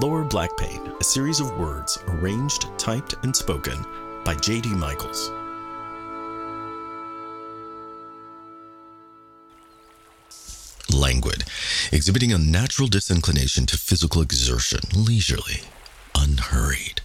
[0.00, 3.84] Lower Black Pain, a series of words arranged, typed, and spoken
[4.24, 4.70] by J.D.
[4.70, 5.30] Michaels.
[10.90, 11.44] Languid,
[11.92, 15.60] exhibiting a natural disinclination to physical exertion, leisurely,
[16.14, 17.02] unhurried.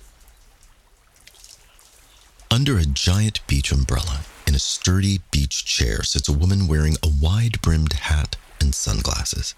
[2.50, 7.12] Under a giant beach umbrella, in a sturdy beach chair, sits a woman wearing a
[7.22, 9.56] wide brimmed hat and sunglasses,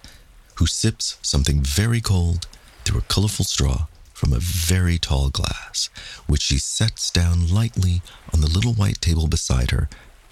[0.55, 2.47] who sips something very cold
[2.89, 5.91] through a colorful straw from a very tall glass,
[6.25, 8.01] which she sets down lightly
[8.33, 9.87] on the little white table beside her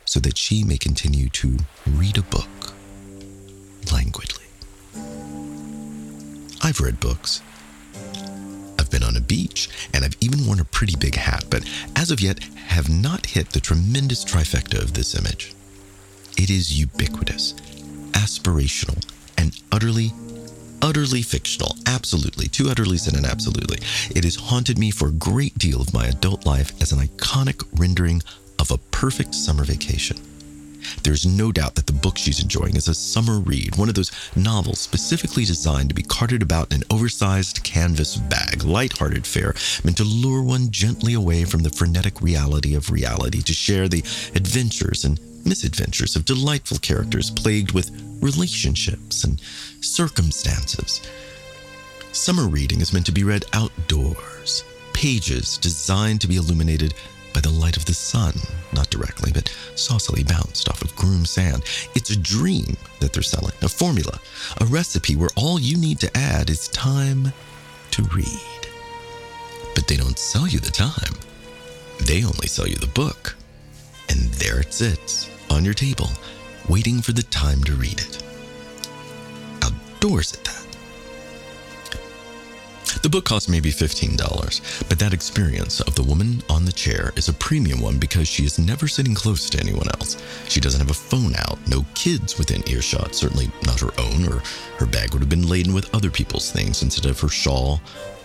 [0.06, 2.74] so that she may continue to read a book
[3.92, 4.46] languidly.
[6.64, 7.44] I've read books.
[8.80, 11.64] I've been on a beach, and I've even worn a pretty big hat, but
[11.96, 15.54] as of yet have not hit the tremendous trifecta of this image.
[16.38, 17.54] It is ubiquitous,
[18.14, 19.06] aspirational,
[19.38, 20.12] and utterly,
[20.82, 21.76] utterly fictional.
[21.86, 22.48] Absolutely.
[22.48, 23.80] Two utterlies and an absolutely.
[24.16, 27.66] It has haunted me for a great deal of my adult life as an iconic
[27.78, 28.22] rendering
[28.60, 30.18] of a perfect summer vacation.
[31.04, 34.12] There's no doubt that the book she's enjoying is a summer read, one of those
[34.36, 39.98] novels specifically designed to be carted about in an oversized canvas bag, light-hearted fare, meant
[39.98, 44.04] to lure one gently away from the frenetic reality of reality, to share the
[44.36, 49.42] adventures and misadventures of delightful characters plagued with relationships and
[49.82, 51.02] circumstances.
[52.12, 56.94] Summer reading is meant to be read outdoors, pages designed to be illuminated
[57.34, 58.34] by the light of the sun,
[58.74, 61.64] not directly, but saucily bounced off of groom sand.
[61.94, 64.20] It's a dream that they're selling, a formula,
[64.60, 67.32] a recipe where all you need to add is time
[67.92, 68.68] to read.
[69.76, 71.14] But they don't sell you the time,
[72.00, 73.36] they only sell you the book.
[74.10, 76.10] And there it sits on your table,
[76.70, 78.24] waiting for the time to read it.
[79.64, 80.68] Outdoors at that.
[83.02, 87.28] The book costs maybe $15, but that experience of the woman on the chair is
[87.28, 90.22] a premium one because she is never sitting close to anyone else.
[90.48, 94.44] She doesn't have a phone out, no kids within earshot, certainly not her own, or
[94.78, 97.82] her bag would have been laden with other people's things instead of her shawl,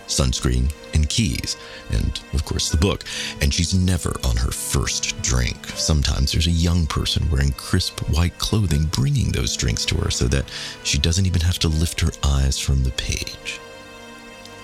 [0.07, 1.57] sunscreen, and keys,
[1.91, 3.03] and of course the book.
[3.41, 5.67] And she's never on her first drink.
[5.69, 10.25] Sometimes there's a young person wearing crisp white clothing bringing those drinks to her so
[10.25, 10.45] that
[10.83, 13.59] she doesn't even have to lift her eyes from the page.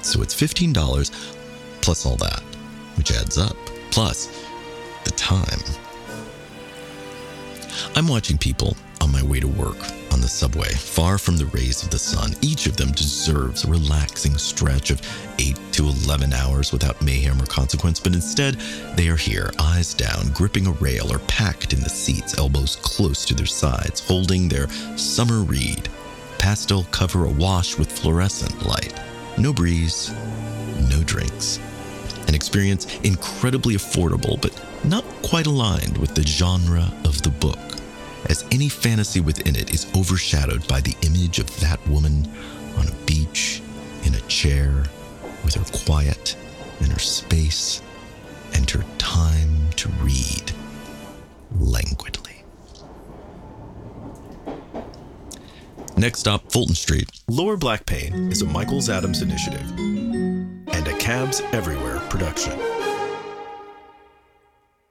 [0.02, 1.12] So it's $15
[1.82, 2.42] plus all that,
[2.96, 3.58] which adds up,
[3.92, 4.28] plus
[5.04, 5.60] the time.
[7.96, 9.78] I'm watching people on my way to work
[10.20, 12.36] on the subway, far from the rays of the sun.
[12.42, 15.02] Each of them deserves a relaxing stretch of
[15.40, 18.56] 8 to 11 hours without mayhem or consequence, but instead,
[18.98, 23.24] they are here, eyes down, gripping a rail or packed in the seats, elbows close
[23.24, 25.88] to their sides, holding their summer read,
[26.38, 28.94] pastel cover awash with fluorescent light.
[29.38, 30.12] No breeze,
[30.90, 31.60] no drinks.
[32.28, 34.54] An experience incredibly affordable, but
[34.84, 37.79] not quite aligned with the genre of the book,
[38.40, 42.28] as any fantasy within it is overshadowed by the image of that woman
[42.78, 43.62] on a beach,
[44.04, 44.86] in a chair,
[45.44, 46.36] with her quiet
[46.80, 47.82] and her space
[48.54, 50.52] and her time to read
[51.60, 52.44] languidly.
[55.98, 57.10] Next stop, Fulton Street.
[57.28, 62.58] Lower Black Pain is a Michaels Adams initiative and a Cabs Everywhere production.